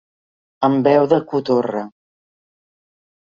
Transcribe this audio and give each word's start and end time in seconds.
Amb 0.67 0.87
veu 0.91 1.05
de 1.11 1.19
cotorra. 1.33 1.83